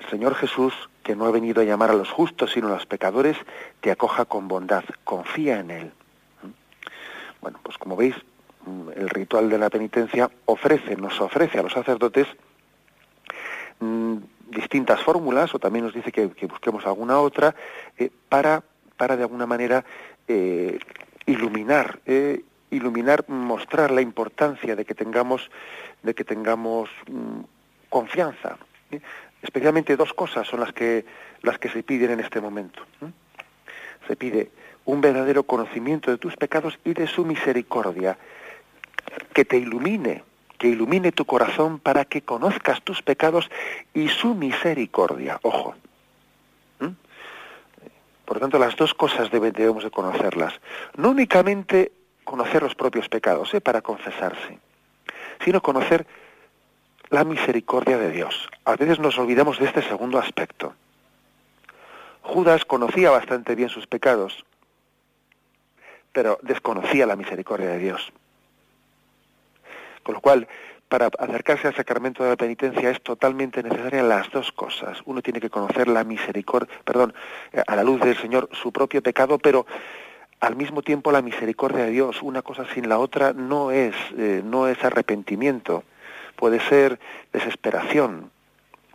[0.00, 2.86] el Señor Jesús, que no ha venido a llamar a los justos, sino a los
[2.86, 3.36] pecadores,
[3.80, 5.92] te acoja con bondad, confía en Él.
[6.42, 6.48] ¿Mm?
[7.40, 8.14] Bueno, pues como veis,
[8.94, 12.26] el ritual de la penitencia ofrece, nos ofrece a los sacerdotes
[13.78, 14.16] mm,
[14.48, 17.54] distintas fórmulas, o también nos dice que, busquemos alguna otra,
[17.96, 18.62] eh, para,
[18.96, 19.84] para de alguna manera
[20.28, 20.78] eh,
[21.26, 25.50] iluminar, eh, iluminar, mostrar la importancia de que tengamos,
[26.02, 27.40] de que tengamos mm,
[27.88, 28.58] confianza.
[29.42, 31.04] Especialmente dos cosas son las que,
[31.42, 32.82] las que se piden en este momento.
[34.06, 34.50] Se pide
[34.84, 38.18] un verdadero conocimiento de tus pecados y de su misericordia
[39.32, 40.24] que te ilumine,
[40.58, 43.50] que ilumine tu corazón para que conozcas tus pecados
[43.94, 45.38] y su misericordia.
[45.42, 45.74] Ojo.
[46.80, 46.88] ¿Mm?
[48.24, 50.54] Por lo tanto, las dos cosas debemos de conocerlas.
[50.96, 51.92] No únicamente
[52.24, 53.60] conocer los propios pecados ¿eh?
[53.60, 54.58] para confesarse,
[55.44, 56.06] sino conocer
[57.08, 58.48] la misericordia de Dios.
[58.64, 60.74] A veces nos olvidamos de este segundo aspecto.
[62.22, 64.44] Judas conocía bastante bien sus pecados,
[66.12, 68.12] pero desconocía la misericordia de Dios.
[70.02, 70.48] Con lo cual,
[70.88, 74.98] para acercarse al sacramento de la penitencia es totalmente necesaria las dos cosas.
[75.04, 77.14] Uno tiene que conocer la misericordia, perdón,
[77.66, 79.66] a la luz del Señor su propio pecado, pero
[80.40, 82.22] al mismo tiempo la misericordia de Dios.
[82.22, 85.84] Una cosa sin la otra no es, eh, no es arrepentimiento.
[86.34, 86.98] Puede ser
[87.32, 88.30] desesperación.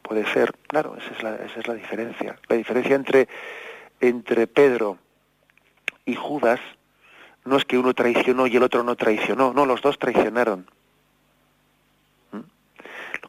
[0.01, 2.37] Puede ser, claro, esa es la, esa es la diferencia.
[2.49, 3.27] La diferencia entre,
[4.01, 4.97] entre Pedro
[6.05, 6.59] y Judas
[7.45, 9.53] no es que uno traicionó y el otro no traicionó.
[9.53, 10.67] No, los dos traicionaron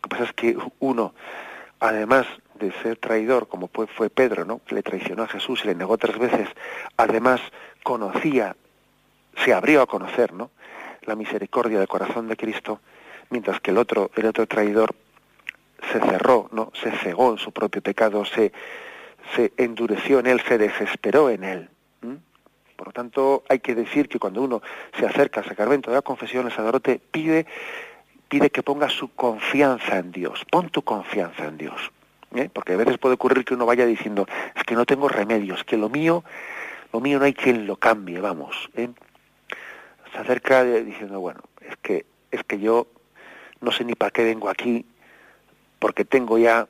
[0.07, 1.15] lo que pasa es que uno,
[1.81, 4.61] además de ser traidor, como fue Pedro, ¿no?
[4.65, 6.49] que le traicionó a Jesús y le negó tres veces,
[6.97, 7.41] además
[7.83, 8.55] conocía,
[9.45, 10.51] se abrió a conocer, ¿no?
[11.03, 12.81] la misericordia del corazón de Cristo,
[13.31, 14.95] mientras que el otro, el otro traidor
[15.91, 16.71] se cerró, ¿no?
[16.81, 18.53] se cegó en su propio pecado, se,
[19.35, 21.71] se endureció en él, se desesperó en él.
[22.77, 24.63] Por lo tanto, hay que decir que cuando uno
[24.97, 27.47] se acerca al sacramento de la confesión, el sacerdote pide
[28.29, 30.45] pide que ponga su confianza en Dios.
[30.51, 31.93] Pon tu confianza en Dios.
[32.35, 32.49] ¿eh?
[32.53, 35.77] Porque a veces puede ocurrir que uno vaya diciendo, es que no tengo remedios, que
[35.77, 36.25] lo mío,
[36.93, 38.71] lo mío no hay quien lo cambie, vamos.
[38.75, 38.89] ¿eh?
[40.13, 42.87] Se acerca diciendo, bueno, es que, es que yo
[43.61, 44.85] no sé ni para qué vengo aquí,
[45.79, 46.69] porque tengo ya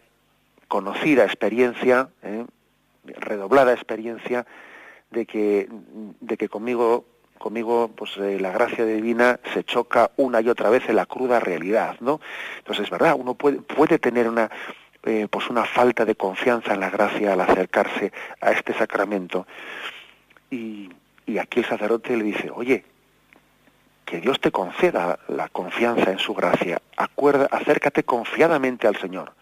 [0.69, 2.45] conocida experiencia, ¿eh?
[3.05, 4.47] redoblada experiencia,
[5.11, 5.69] de que,
[6.21, 7.05] de que conmigo
[7.37, 11.41] conmigo pues eh, la gracia divina se choca una y otra vez en la cruda
[11.41, 12.21] realidad no
[12.59, 14.51] entonces es verdad uno puede puede tener una
[15.05, 19.47] eh, pues una falta de confianza en la gracia al acercarse a este sacramento.
[20.51, 20.91] Y,
[21.25, 22.85] y aquí el sacerdote le dice oye
[24.05, 26.83] que Dios te conceda la confianza en su gracia.
[26.97, 29.33] Acuerda acércate confiadamente al Señor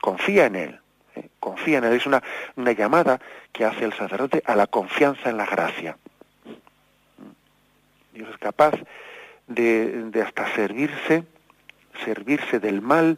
[0.00, 0.80] confía en él
[1.14, 1.28] ¿eh?
[1.40, 2.22] confía en él es una,
[2.56, 3.20] una llamada
[3.52, 5.98] que hace el sacerdote a la confianza en la gracia
[8.18, 8.74] Dios es capaz
[9.46, 11.22] de, hasta servirse,
[12.04, 13.16] servirse del mal,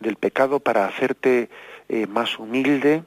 [0.00, 1.50] del pecado para hacerte
[1.90, 3.02] eh, más humilde,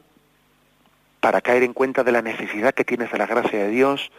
[1.20, 4.12] para caer en cuenta de la necesidad que tienes de la gracia de Dios,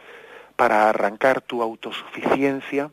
[0.56, 2.90] para arrancar tu autosuficiencia.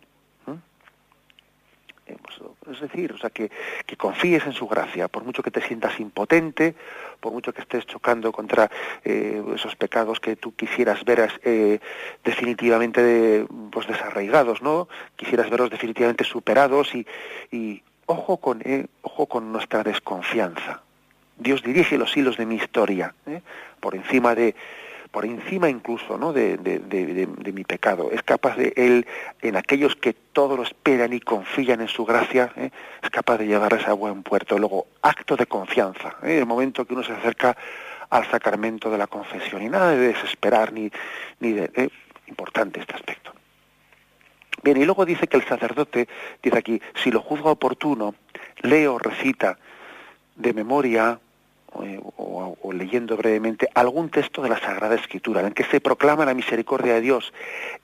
[2.10, 3.52] Eh, pues, es decir, o sea, que,
[3.86, 6.76] que, confíes en su gracia, por mucho que te sientas impotente,
[7.20, 8.70] por mucho que estés chocando contra
[9.04, 11.80] eh, esos pecados que tú quisieras ver eh,
[12.24, 14.88] definitivamente pues desarraigados, ¿no?
[15.16, 17.06] Quisieras verlos definitivamente superados y,
[17.52, 18.64] y ojo con
[19.02, 20.82] ojo con nuestra desconfianza.
[21.38, 23.14] Dios dirige los hilos de mi historia,
[23.80, 24.56] por encima de
[25.12, 26.34] por encima incluso ¿no?
[26.34, 28.12] de, de, mi pecado.
[28.12, 29.08] Es capaz de Él,
[29.42, 32.70] en aquellos que todo lo esperan y confían en su gracia, ¿eh?
[33.02, 34.60] es capaz de llevarles a buen puerto.
[34.60, 36.38] Luego, acto de confianza, ¿eh?
[36.38, 37.58] el momento que uno se acerca
[38.10, 39.64] al sacramento de la confesión.
[39.64, 40.92] Y nada de desesperar ni,
[41.40, 41.72] ni de...
[41.76, 41.90] ¿eh?
[42.28, 43.34] Importante este aspecto.
[44.62, 46.08] Bien, y luego dice que el sacerdote,
[46.44, 48.14] dice aquí, si lo juzga oportuno,
[48.62, 49.58] leo, recita
[50.36, 51.20] de memoria
[51.72, 56.94] o, leyendo brevemente algún texto de la Sagrada Escritura en que se proclama la misericordia
[56.94, 57.34] de Dios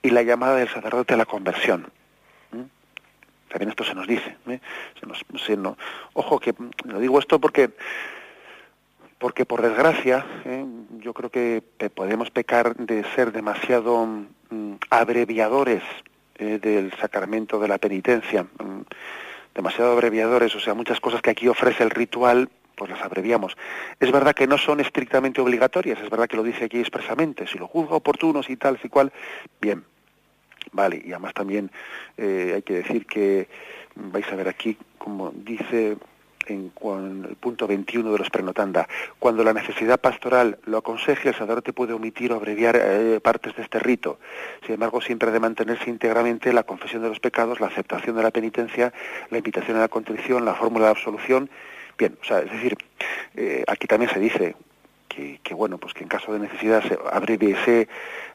[0.02, 1.88] y la llamada del sacerdote a la conversión.
[2.52, 2.62] ¿Mm?
[3.50, 4.36] También esto se nos dice.
[4.48, 4.60] ¿eh?
[5.00, 5.76] Se nos,
[6.14, 6.54] ojo que
[6.86, 7.72] lo digo esto porque
[9.18, 10.66] porque por desgracia ¿eh?
[11.00, 11.64] yo creo que
[11.94, 14.06] podemos pecar de ser demasiado
[14.50, 15.84] mm, abreviadores
[16.38, 16.60] ¿eh?
[16.62, 18.46] del sacramento de la penitencia,
[19.54, 23.56] demasiado abreviadores, o sea, muchas cosas que aquí ofrece el ritual pues las abreviamos.
[24.00, 27.58] Es verdad que no son estrictamente obligatorias, es verdad que lo dice aquí expresamente, si
[27.58, 29.12] lo juzga oportunos y tal, y cual,
[29.62, 29.84] bien,
[30.72, 31.72] vale, y además también
[32.18, 33.48] eh, hay que decir que
[33.96, 35.98] vais a ver aquí, como dice
[36.48, 36.72] en,
[37.28, 38.88] el punto 21 de los prenotanda,
[39.20, 43.64] cuando la necesidad pastoral lo aconseje, el sacerdote puede omitir o abreviar eh, partes de
[43.64, 44.20] este rito.
[44.64, 48.24] Sin embargo, siempre ha de mantenerse íntegramente la confesión de los pecados, la aceptación de
[48.24, 48.94] la penitencia,
[49.30, 51.50] la invitación a la contrición, la fórmula de absolución
[51.98, 52.78] Bien, o sea, es decir,
[53.36, 54.56] eh, aquí también se dice
[55.08, 57.88] que, que, bueno, pues que en caso de necesidad se abreviese,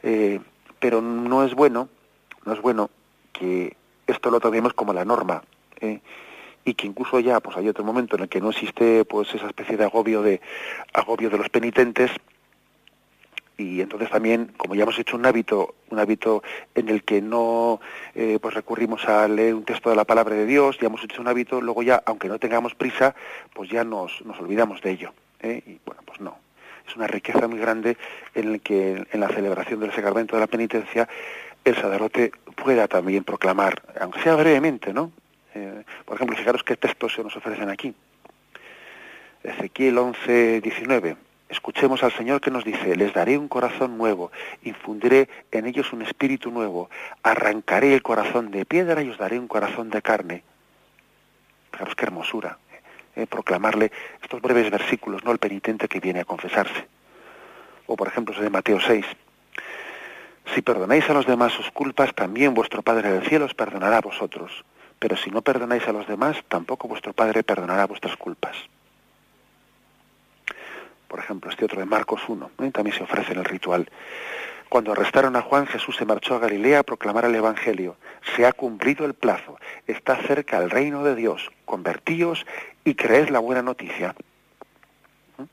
[0.03, 0.41] eh,
[0.79, 1.89] pero no es bueno,
[2.47, 2.91] no es bueno
[3.33, 5.43] que esto lo tomemos como la norma,
[5.81, 6.01] eh,
[6.65, 9.47] y que incluso ya, pues hay otro momento en el que no existe, pues esa
[9.47, 10.41] especie de agobio de
[10.93, 12.11] agobio de los penitentes,
[13.61, 16.43] y entonces también como ya hemos hecho un hábito un hábito
[16.75, 17.81] en el que no
[18.15, 21.21] eh, pues recurrimos a leer un texto de la palabra de Dios ya hemos hecho
[21.21, 23.15] un hábito luego ya aunque no tengamos prisa
[23.53, 25.63] pues ya nos, nos olvidamos de ello ¿eh?
[25.67, 26.39] y bueno pues no.
[26.89, 27.97] Es una riqueza muy grande
[28.35, 31.09] en el que en la celebración del sacramento de la penitencia
[31.65, 35.13] el sacerdote pueda también proclamar aunque sea brevemente no
[35.55, 37.95] eh, por ejemplo fijaros qué textos se nos ofrecen aquí.
[39.43, 44.31] Ezequiel 11, 19 Escuchemos al Señor que nos dice, les daré un corazón nuevo,
[44.63, 46.89] infundiré en ellos un espíritu nuevo,
[47.25, 50.45] arrancaré el corazón de piedra y os daré un corazón de carne.
[51.73, 52.59] Fijaros qué hermosura,
[53.17, 53.27] ¿eh?
[53.27, 53.91] proclamarle
[54.23, 56.87] estos breves versículos, no el penitente que viene a confesarse.
[57.87, 59.05] O por ejemplo, de Mateo 6.
[60.55, 64.03] Si perdonáis a los demás sus culpas, también vuestro Padre del cielo os perdonará a
[64.03, 64.65] vosotros.
[65.01, 68.57] Pero si no perdonáis a los demás, tampoco vuestro Padre perdonará vuestras culpas
[71.11, 72.71] por ejemplo, este otro de Marcos 1, ¿eh?
[72.71, 73.91] también se ofrece en el ritual.
[74.69, 77.97] Cuando arrestaron a Juan, Jesús se marchó a Galilea a proclamar el Evangelio.
[78.37, 79.59] Se ha cumplido el plazo,
[79.89, 81.51] está cerca el reino de Dios.
[81.65, 82.47] Convertíos
[82.85, 84.15] y creed la buena noticia.
[85.41, 85.47] ¿Eh?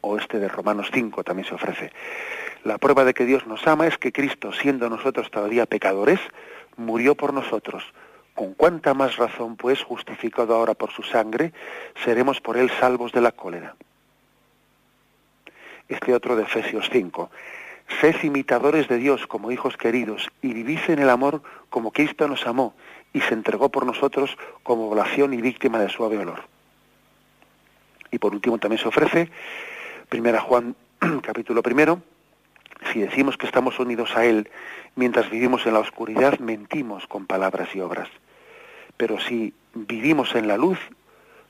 [0.00, 1.92] O este de Romanos 5 también se ofrece.
[2.64, 6.20] La prueba de que Dios nos ama es que Cristo, siendo nosotros todavía pecadores,
[6.78, 7.84] murió por nosotros.
[8.34, 11.52] Con cuánta más razón, pues, justificado ahora por su sangre,
[12.02, 13.76] seremos por él salvos de la cólera
[15.90, 17.30] este otro de Efesios 5.
[18.00, 22.46] Sed imitadores de Dios como hijos queridos y vivís en el amor como Cristo nos
[22.46, 22.74] amó
[23.12, 26.44] y se entregó por nosotros como oblación y víctima de suave olor.
[28.12, 29.30] Y por último también se ofrece,
[30.08, 30.76] primera Juan
[31.22, 32.00] capítulo primero,
[32.92, 34.48] si decimos que estamos unidos a Él
[34.94, 38.08] mientras vivimos en la oscuridad, mentimos con palabras y obras.
[38.96, 40.78] Pero si vivimos en la luz,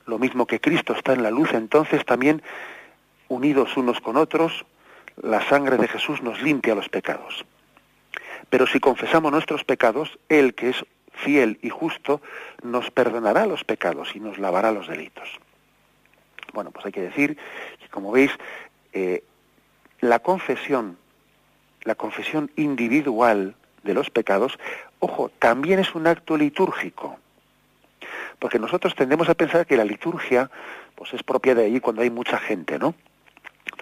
[0.05, 2.41] lo mismo que Cristo está en la luz, entonces también
[3.31, 4.65] unidos unos con otros,
[5.21, 7.45] la sangre de Jesús nos limpia los pecados.
[8.49, 12.21] Pero si confesamos nuestros pecados, Él que es fiel y justo,
[12.61, 15.29] nos perdonará los pecados y nos lavará los delitos.
[16.53, 17.37] Bueno, pues hay que decir
[17.79, 18.31] que, como veis,
[18.91, 19.23] eh,
[20.01, 20.97] la confesión,
[21.83, 24.59] la confesión individual de los pecados,
[24.99, 27.17] ojo, también es un acto litúrgico.
[28.39, 30.49] Porque nosotros tendemos a pensar que la liturgia
[30.95, 32.93] pues es propia de ahí cuando hay mucha gente, ¿no?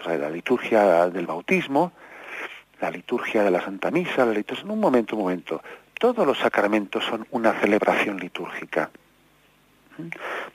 [0.06, 1.92] La liturgia del bautismo,
[2.82, 4.64] la liturgia de la Santa Misa, la liturgia...
[4.64, 5.62] En un momento, un momento.
[6.00, 8.90] Todos los sacramentos son una celebración litúrgica.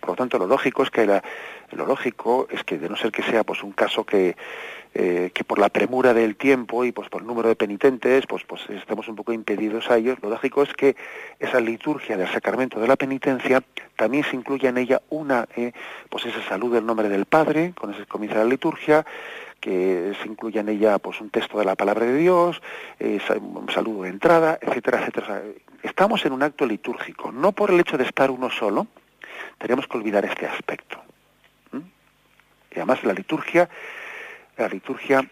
[0.01, 1.21] Por lo tanto, lo lógico es que
[1.73, 4.37] lo lógico es que de no ser que sea pues un caso que
[4.97, 8.45] eh, que por la premura del tiempo y pues por el número de penitentes, pues,
[8.45, 10.19] pues estamos un poco impedidos a ellos.
[10.23, 10.95] Lo lógico es que
[11.41, 13.61] esa liturgia del sacramento de la penitencia
[13.97, 15.73] también se incluya en ella una, eh,
[16.09, 19.05] pues ese saludo en nombre del Padre, con ese comienzo de la liturgia,
[19.59, 22.63] que se incluya en ella pues un texto de la palabra de Dios,
[23.01, 25.43] eh, un saludo de entrada, etcétera, etcétera.
[25.83, 28.87] Estamos en un acto litúrgico, no por el hecho de estar uno solo,
[29.59, 31.01] tenemos que olvidar este aspecto.
[32.71, 33.69] Y además la liturgia
[34.57, 35.27] la liturgia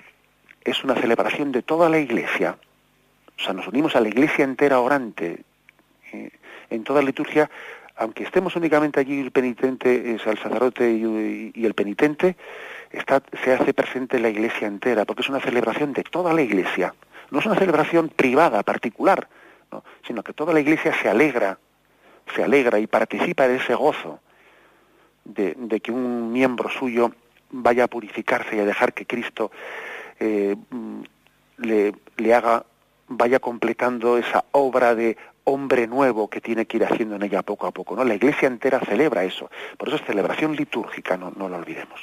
[0.64, 2.56] es una celebración de toda la iglesia.
[3.38, 5.40] O sea, nos unimos a la iglesia entera orante.
[6.12, 6.30] Eh,
[6.70, 7.50] en toda la liturgia,
[7.96, 12.36] aunque estemos únicamente allí el penitente, es el sacerdote y, el penitente,
[13.42, 16.94] se hace presente la iglesia entera, porque es una celebración de toda la iglesia.
[17.30, 19.28] No es una celebración privada, particular,
[20.06, 21.58] sino que toda la iglesia se alegra,
[22.34, 24.20] se alegra y participa de ese gozo
[25.24, 27.12] de que un miembro suyo
[27.52, 29.52] vaya a purificarse y a dejar que Cristo
[30.18, 30.56] eh,
[31.58, 32.64] le, le haga,
[33.08, 37.66] vaya completando esa obra de hombre nuevo que tiene que ir haciendo en ella poco
[37.66, 37.94] a poco.
[37.96, 38.04] ¿no?
[38.04, 39.50] La iglesia entera celebra eso.
[39.76, 42.00] Por eso es celebración litúrgica, no, no lo olvidemos.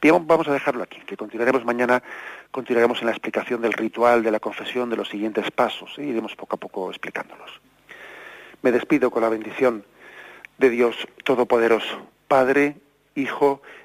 [0.00, 2.02] Bien, vamos a dejarlo aquí, que continuaremos mañana,
[2.50, 6.34] continuaremos en la explicación del ritual, de la confesión, de los siguientes pasos, y iremos
[6.34, 7.60] poco a poco explicándolos.
[8.62, 9.84] Me despido con la bendición
[10.58, 12.76] de Dios Todopoderoso, Padre,
[13.14, 13.62] Hijo